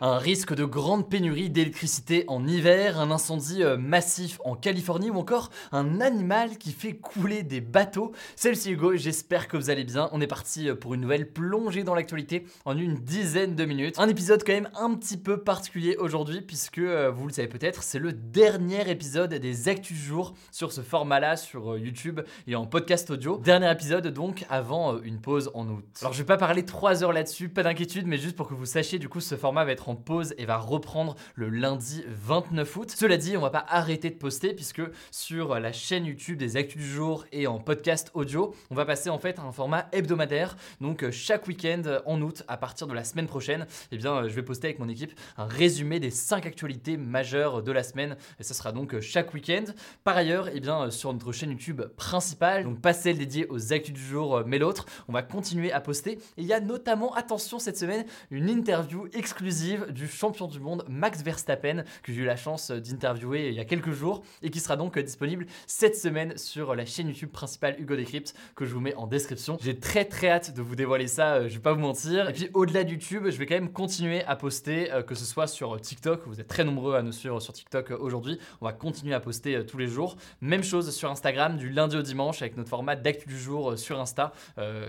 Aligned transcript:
Un 0.00 0.18
risque 0.18 0.54
de 0.54 0.64
grande 0.64 1.10
pénurie 1.10 1.50
d'électricité 1.50 2.24
en 2.28 2.46
hiver, 2.46 3.00
un 3.00 3.10
incendie 3.10 3.64
euh, 3.64 3.76
massif 3.76 4.40
en 4.44 4.54
Californie 4.54 5.10
ou 5.10 5.18
encore 5.18 5.50
un 5.72 6.00
animal 6.00 6.56
qui 6.56 6.70
fait 6.70 6.92
couler 6.92 7.42
des 7.42 7.60
bateaux. 7.60 8.12
Salut 8.36 8.54
c'est 8.54 8.70
Hugo, 8.70 8.94
j'espère 8.94 9.48
que 9.48 9.56
vous 9.56 9.70
allez 9.70 9.82
bien. 9.82 10.08
On 10.12 10.20
est 10.20 10.28
parti 10.28 10.68
euh, 10.68 10.76
pour 10.76 10.94
une 10.94 11.00
nouvelle 11.00 11.28
plongée 11.28 11.82
dans 11.82 11.96
l'actualité 11.96 12.46
en 12.64 12.78
une 12.78 12.94
dizaine 12.94 13.56
de 13.56 13.64
minutes. 13.64 13.98
Un 13.98 14.08
épisode 14.08 14.44
quand 14.46 14.52
même 14.52 14.70
un 14.78 14.94
petit 14.94 15.16
peu 15.16 15.38
particulier 15.38 15.96
aujourd'hui 15.96 16.42
puisque 16.42 16.78
euh, 16.78 17.10
vous 17.10 17.26
le 17.26 17.32
savez 17.32 17.48
peut-être, 17.48 17.82
c'est 17.82 17.98
le 17.98 18.12
dernier 18.12 18.88
épisode 18.88 19.34
des 19.34 19.68
Actus 19.68 19.98
jour 19.98 20.34
sur 20.52 20.70
ce 20.70 20.80
format-là 20.80 21.36
sur 21.36 21.76
YouTube 21.76 22.20
et 22.46 22.54
en 22.54 22.66
podcast 22.66 23.10
audio. 23.10 23.38
Dernier 23.38 23.72
épisode 23.72 24.06
donc 24.06 24.46
avant 24.48 25.02
une 25.02 25.20
pause 25.20 25.50
en 25.54 25.66
août. 25.66 25.84
Alors 26.02 26.12
je 26.12 26.18
vais 26.18 26.24
pas 26.24 26.36
parler 26.36 26.64
3 26.64 27.02
heures 27.02 27.12
là-dessus, 27.12 27.48
pas 27.48 27.64
d'inquiétude, 27.64 28.06
mais 28.06 28.16
juste 28.16 28.36
pour 28.36 28.46
que 28.46 28.54
vous 28.54 28.64
sachiez 28.64 29.00
du 29.00 29.08
coup 29.08 29.20
ce 29.20 29.34
format 29.34 29.64
va 29.64 29.72
être 29.72 29.87
en 29.88 29.96
pause 29.96 30.34
et 30.38 30.44
va 30.44 30.58
reprendre 30.58 31.16
le 31.34 31.48
lundi 31.48 32.04
29 32.08 32.76
août. 32.76 32.94
Cela 32.94 33.16
dit, 33.16 33.36
on 33.36 33.40
va 33.40 33.50
pas 33.50 33.64
arrêter 33.68 34.10
de 34.10 34.16
poster 34.16 34.54
puisque 34.54 34.82
sur 35.10 35.58
la 35.58 35.72
chaîne 35.72 36.06
YouTube 36.06 36.38
des 36.38 36.56
Actus 36.56 36.82
du 36.82 36.88
jour 36.88 37.24
et 37.32 37.46
en 37.46 37.58
podcast 37.58 38.10
audio, 38.14 38.54
on 38.70 38.74
va 38.74 38.84
passer 38.84 39.10
en 39.10 39.18
fait 39.18 39.38
à 39.38 39.42
un 39.42 39.52
format 39.52 39.88
hebdomadaire. 39.92 40.56
Donc 40.80 41.02
euh, 41.02 41.10
chaque 41.10 41.46
week-end 41.46 41.82
en 42.06 42.20
août, 42.20 42.42
à 42.48 42.56
partir 42.56 42.86
de 42.86 42.94
la 42.94 43.04
semaine 43.04 43.26
prochaine, 43.26 43.66
eh 43.92 43.96
bien, 43.96 44.14
euh, 44.14 44.28
je 44.28 44.34
vais 44.34 44.42
poster 44.42 44.68
avec 44.68 44.78
mon 44.78 44.88
équipe 44.88 45.18
un 45.36 45.46
résumé 45.46 46.00
des 46.00 46.10
5 46.10 46.46
actualités 46.46 46.96
majeures 46.96 47.62
de 47.62 47.72
la 47.72 47.82
semaine. 47.82 48.16
Et 48.38 48.42
ça 48.42 48.54
sera 48.54 48.72
donc 48.72 48.94
euh, 48.94 49.00
chaque 49.00 49.32
week-end. 49.34 49.64
Par 50.04 50.16
ailleurs, 50.16 50.48
eh 50.52 50.60
bien, 50.60 50.90
sur 50.90 51.12
notre 51.12 51.32
chaîne 51.32 51.50
YouTube 51.50 51.82
principale, 51.96 52.64
donc 52.64 52.80
pas 52.80 52.92
celle 52.92 53.18
dédiée 53.18 53.46
aux 53.48 53.72
Actus 53.72 53.94
du 53.94 54.02
jour, 54.02 54.42
mais 54.46 54.58
l'autre, 54.58 54.86
on 55.08 55.12
va 55.12 55.22
continuer 55.22 55.72
à 55.72 55.80
poster. 55.80 56.12
Et 56.36 56.42
il 56.42 56.46
y 56.46 56.52
a 56.52 56.60
notamment, 56.60 57.14
attention 57.14 57.58
cette 57.58 57.78
semaine, 57.78 58.04
une 58.30 58.48
interview 58.48 59.06
exclusive 59.14 59.77
du 59.90 60.06
champion 60.08 60.46
du 60.46 60.60
monde 60.60 60.84
Max 60.88 61.22
Verstappen 61.22 61.84
que 62.02 62.12
j'ai 62.12 62.22
eu 62.22 62.24
la 62.24 62.36
chance 62.36 62.70
d'interviewer 62.70 63.48
il 63.48 63.54
y 63.54 63.60
a 63.60 63.64
quelques 63.64 63.92
jours 63.92 64.22
et 64.42 64.50
qui 64.50 64.60
sera 64.60 64.76
donc 64.76 64.98
disponible 64.98 65.46
cette 65.66 65.96
semaine 65.96 66.36
sur 66.36 66.74
la 66.74 66.84
chaîne 66.86 67.08
YouTube 67.08 67.30
principale 67.30 67.76
Hugo 67.78 67.96
Decrypt 67.96 68.34
que 68.56 68.64
je 68.64 68.74
vous 68.74 68.80
mets 68.80 68.94
en 68.94 69.06
description. 69.06 69.58
J'ai 69.60 69.78
très 69.78 70.04
très 70.04 70.28
hâte 70.28 70.54
de 70.54 70.62
vous 70.62 70.76
dévoiler 70.76 71.06
ça, 71.06 71.34
euh, 71.34 71.48
je 71.48 71.54
vais 71.54 71.60
pas 71.60 71.72
vous 71.72 71.80
mentir. 71.80 72.28
Et 72.28 72.32
puis 72.32 72.48
au-delà 72.54 72.84
de 72.84 72.90
YouTube, 72.90 73.24
je 73.28 73.36
vais 73.36 73.46
quand 73.46 73.54
même 73.54 73.72
continuer 73.72 74.24
à 74.24 74.36
poster, 74.36 74.92
euh, 74.92 75.02
que 75.02 75.14
ce 75.14 75.24
soit 75.24 75.46
sur 75.46 75.80
TikTok, 75.80 76.22
vous 76.26 76.40
êtes 76.40 76.48
très 76.48 76.64
nombreux 76.64 76.94
à 76.94 77.02
nous 77.02 77.12
suivre 77.12 77.40
sur 77.40 77.52
TikTok 77.52 77.90
euh, 77.90 77.98
aujourd'hui, 77.98 78.38
on 78.60 78.66
va 78.66 78.72
continuer 78.72 79.14
à 79.14 79.20
poster 79.20 79.64
tous 79.66 79.78
les 79.78 79.88
jours. 79.88 80.16
Même 80.40 80.62
chose 80.62 80.94
sur 80.94 81.10
Instagram 81.10 81.56
du 81.56 81.70
lundi 81.70 81.96
au 81.96 82.02
dimanche 82.02 82.42
avec 82.42 82.56
notre 82.56 82.70
format 82.70 82.96
d'actu 82.96 83.28
du 83.28 83.38
jour 83.38 83.78
sur 83.78 84.00
Insta 84.00 84.32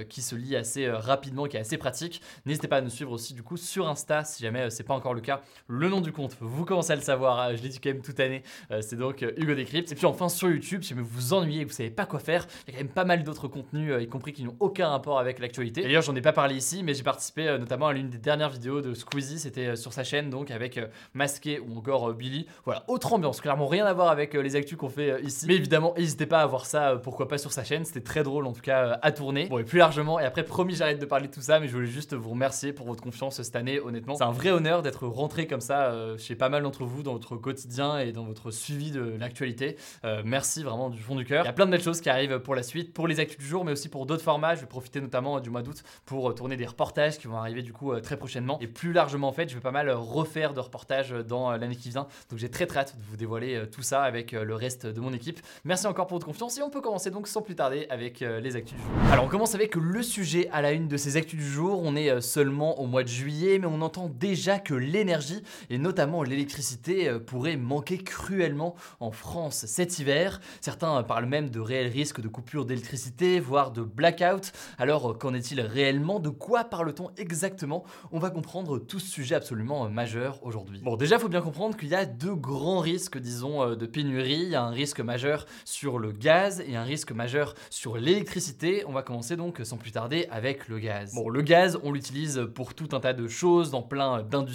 qui 0.09 0.21
se 0.21 0.35
lit 0.35 0.55
assez 0.55 0.89
rapidement, 0.89 1.45
qui 1.45 1.57
est 1.57 1.59
assez 1.59 1.77
pratique. 1.77 2.21
N'hésitez 2.45 2.67
pas 2.67 2.77
à 2.77 2.81
nous 2.81 2.89
suivre 2.89 3.11
aussi 3.11 3.33
du 3.33 3.43
coup 3.43 3.57
sur 3.57 3.87
Insta 3.87 4.23
si 4.23 4.43
jamais 4.43 4.69
c'est 4.69 4.78
pas 4.83 4.93
encore 4.93 5.13
le 5.13 5.21
cas, 5.21 5.41
le 5.67 5.89
nom 5.89 6.01
du 6.01 6.11
compte, 6.11 6.35
vous 6.39 6.65
commencez 6.65 6.93
à 6.93 6.95
le 6.95 7.01
savoir, 7.01 7.39
hein, 7.39 7.55
je 7.55 7.61
l'ai 7.61 7.69
dit 7.69 7.79
quand 7.79 7.89
même 7.89 8.01
toute 8.01 8.19
année, 8.19 8.43
euh, 8.71 8.81
c'est 8.81 8.95
donc 8.95 9.23
euh, 9.23 9.31
Hugo 9.37 9.55
Decrypt. 9.55 9.91
Et 9.91 9.95
puis 9.95 10.05
enfin 10.05 10.29
sur 10.29 10.49
YouTube, 10.49 10.83
si 10.83 10.93
vous 10.93 11.05
vous 11.05 11.33
ennuyez 11.33 11.61
et 11.61 11.65
vous 11.65 11.71
savez 11.71 11.89
pas 11.89 12.05
quoi 12.05 12.19
faire, 12.19 12.47
il 12.67 12.73
y 12.73 12.75
a 12.75 12.79
quand 12.79 12.83
même 12.85 12.93
pas 12.93 13.05
mal 13.05 13.23
d'autres 13.23 13.47
contenus, 13.47 13.91
euh, 13.91 14.01
y 14.01 14.07
compris 14.07 14.33
qui 14.33 14.43
n'ont 14.43 14.55
aucun 14.59 14.89
rapport 14.89 15.19
avec 15.19 15.39
l'actualité. 15.39 15.81
D'ailleurs, 15.81 16.01
j'en 16.01 16.15
ai 16.15 16.21
pas 16.21 16.33
parlé 16.33 16.55
ici, 16.55 16.83
mais 16.83 16.93
j'ai 16.93 17.03
participé 17.03 17.57
notamment 17.59 17.87
à 17.87 17.93
l'une 17.93 18.09
des 18.09 18.17
dernières 18.17 18.49
vidéos 18.49 18.81
de 18.81 18.93
Squeezie, 18.93 19.39
c'était 19.39 19.75
sur 19.75 19.93
sa 19.93 20.03
chaîne, 20.03 20.29
donc 20.29 20.51
avec 20.51 20.79
Masqué 21.13 21.59
ou 21.59 21.77
encore 21.77 22.13
Billy. 22.13 22.47
Voilà, 22.65 22.83
autre 22.87 23.13
ambiance, 23.13 23.41
clairement 23.41 23.67
rien 23.67 23.85
à 23.85 23.93
voir 23.93 24.09
avec 24.09 24.33
les 24.33 24.55
actus 24.55 24.77
qu'on 24.77 24.89
fait 24.89 25.21
ici. 25.23 25.45
Mais 25.47 25.55
évidemment, 25.55 25.93
n'hésitez 25.97 26.25
pas 26.25 26.41
à 26.41 26.45
voir 26.45 26.65
ça, 26.65 26.99
pourquoi 27.03 27.27
pas 27.27 27.37
sur 27.37 27.51
sa 27.51 27.63
chaîne, 27.63 27.85
c'était 27.85 28.01
très 28.01 28.23
drôle 28.23 28.45
en 28.45 28.53
tout 28.53 28.61
cas 28.61 28.99
à 29.01 29.11
tourner. 29.11 29.47
Bon, 29.47 29.57
et 29.57 29.63
plus 29.63 29.79
largement, 29.79 30.19
et 30.19 30.25
après, 30.25 30.43
promis, 30.43 30.75
j'arrête 30.75 30.99
de 30.99 31.05
parler 31.05 31.27
de 31.27 31.33
tout 31.33 31.41
ça, 31.41 31.59
mais 31.59 31.67
je 31.67 31.73
voulais 31.73 31.87
juste 31.87 32.13
vous 32.13 32.31
remercier 32.31 32.73
pour 32.73 32.85
votre 32.85 33.01
confiance 33.01 33.41
cette 33.41 33.55
année, 33.55 33.79
honnêtement. 33.79 34.15
C'est 34.15 34.23
un 34.23 34.31
vrai 34.31 34.51
honneur 34.51 34.68
d'être 34.77 35.07
rentré 35.07 35.47
comme 35.47 35.61
ça 35.61 35.91
euh, 35.91 36.17
chez 36.17 36.35
pas 36.35 36.49
mal 36.49 36.63
d'entre 36.63 36.85
vous 36.85 37.01
dans 37.03 37.13
votre 37.13 37.35
quotidien 37.35 37.97
et 37.97 38.11
dans 38.11 38.23
votre 38.23 38.51
suivi 38.51 38.91
de 38.91 39.01
l'actualité. 39.19 39.77
Euh, 40.05 40.21
merci 40.23 40.63
vraiment 40.63 40.89
du 40.89 41.01
fond 41.01 41.15
du 41.15 41.25
cœur. 41.25 41.43
Il 41.43 41.47
y 41.47 41.49
a 41.49 41.53
plein 41.53 41.65
de 41.65 41.71
belles 41.71 41.81
choses 41.81 42.01
qui 42.01 42.09
arrivent 42.09 42.39
pour 42.39 42.55
la 42.55 42.63
suite, 42.63 42.93
pour 42.93 43.07
les 43.07 43.19
actus 43.19 43.37
du 43.37 43.45
jour, 43.45 43.65
mais 43.65 43.71
aussi 43.71 43.89
pour 43.89 44.05
d'autres 44.05 44.23
formats. 44.23 44.55
Je 44.55 44.61
vais 44.61 44.67
profiter 44.67 45.01
notamment 45.01 45.37
euh, 45.37 45.39
du 45.39 45.49
mois 45.49 45.63
d'août 45.63 45.83
pour 46.05 46.33
tourner 46.35 46.55
des 46.55 46.65
reportages 46.65 47.17
qui 47.17 47.27
vont 47.27 47.37
arriver 47.37 47.63
du 47.63 47.73
coup 47.73 47.99
très 47.99 48.15
prochainement. 48.15 48.59
Et 48.61 48.67
plus 48.67 48.93
largement 48.93 49.29
en 49.29 49.31
fait, 49.31 49.49
je 49.49 49.55
vais 49.55 49.61
pas 49.61 49.71
mal 49.71 49.89
refaire 49.89 50.53
de 50.53 50.59
reportages 50.59 51.11
dans 51.11 51.51
l'année 51.51 51.75
qui 51.75 51.89
vient. 51.89 52.07
Donc 52.29 52.37
j'ai 52.37 52.49
très 52.49 52.67
très 52.67 52.81
hâte 52.81 52.95
de 52.95 53.03
vous 53.09 53.17
dévoiler 53.17 53.63
tout 53.71 53.81
ça 53.81 54.03
avec 54.03 54.33
le 54.33 54.55
reste 54.55 54.85
de 54.85 54.99
mon 54.99 55.13
équipe. 55.13 55.39
Merci 55.63 55.87
encore 55.87 56.05
pour 56.05 56.15
votre 56.15 56.27
confiance 56.27 56.57
et 56.59 56.61
on 56.61 56.69
peut 56.69 56.81
commencer 56.81 57.09
donc 57.09 57.27
sans 57.27 57.41
plus 57.41 57.55
tarder 57.55 57.87
avec 57.89 58.19
les 58.19 58.55
actus 58.55 58.77
du 58.77 58.83
jour. 58.83 58.91
Alors 59.11 59.25
on 59.25 59.27
commence 59.27 59.55
avec 59.55 59.75
le 59.75 60.03
sujet 60.03 60.47
à 60.51 60.61
la 60.61 60.71
une 60.71 60.87
de 60.87 60.97
ces 60.97 61.17
actus 61.17 61.39
du 61.39 61.49
jour. 61.49 61.81
On 61.83 61.95
est 61.95 62.21
seulement 62.21 62.79
au 62.79 62.85
mois 62.85 63.03
de 63.03 63.09
juillet, 63.09 63.57
mais 63.59 63.67
on 63.67 63.81
entend 63.81 64.09
déjà 64.09 64.58
que 64.59 64.73
l'énergie 64.73 65.43
et 65.69 65.77
notamment 65.77 66.23
l'électricité 66.23 67.09
euh, 67.09 67.19
pourrait 67.19 67.57
manquer 67.57 67.97
cruellement 67.97 68.75
en 68.99 69.11
France 69.11 69.65
cet 69.65 69.99
hiver. 69.99 70.41
Certains 70.61 71.03
parlent 71.03 71.25
même 71.25 71.49
de 71.49 71.59
réels 71.59 71.91
risques 71.91 72.21
de 72.21 72.27
coupure 72.27 72.65
d'électricité, 72.65 73.39
voire 73.39 73.71
de 73.71 73.81
blackout. 73.81 74.51
Alors 74.77 75.17
qu'en 75.17 75.33
est-il 75.33 75.61
réellement? 75.61 76.19
De 76.19 76.29
quoi 76.29 76.63
parle-t-on 76.63 77.11
exactement? 77.17 77.83
On 78.11 78.19
va 78.19 78.29
comprendre 78.29 78.79
tout 78.79 78.99
ce 78.99 79.09
sujet 79.09 79.35
absolument 79.35 79.85
euh, 79.85 79.89
majeur 79.89 80.39
aujourd'hui. 80.43 80.81
Bon, 80.81 80.95
déjà, 80.95 81.15
il 81.15 81.21
faut 81.21 81.29
bien 81.29 81.41
comprendre 81.41 81.77
qu'il 81.77 81.89
y 81.89 81.95
a 81.95 82.05
deux 82.05 82.35
grands 82.35 82.79
risques, 82.79 83.17
disons, 83.17 83.63
euh, 83.63 83.75
de 83.75 83.85
pénurie. 83.85 84.41
Il 84.43 84.49
y 84.49 84.55
a 84.55 84.63
un 84.63 84.71
risque 84.71 84.99
majeur 84.99 85.45
sur 85.65 85.99
le 85.99 86.11
gaz 86.11 86.63
et 86.67 86.75
un 86.75 86.83
risque 86.83 87.11
majeur 87.11 87.55
sur 87.69 87.97
l'électricité. 87.97 88.83
On 88.87 88.91
va 88.91 89.03
commencer 89.03 89.35
donc 89.35 89.61
sans 89.63 89.77
plus 89.77 89.91
tarder 89.91 90.27
avec 90.31 90.67
le 90.67 90.79
gaz. 90.79 91.13
Bon, 91.13 91.29
le 91.29 91.41
gaz, 91.41 91.79
on 91.83 91.91
l'utilise 91.91 92.47
pour 92.55 92.73
tout 92.73 92.89
un 92.93 92.99
tas 92.99 93.13
de 93.13 93.27
choses, 93.27 93.71
dans 93.71 93.81
plein 93.81 94.23
d'industries, 94.23 94.48